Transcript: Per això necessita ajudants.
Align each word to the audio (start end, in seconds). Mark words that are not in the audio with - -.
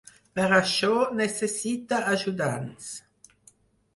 Per 0.37 0.45
això 0.59 0.93
necessita 1.19 2.01
ajudants. 2.13 2.89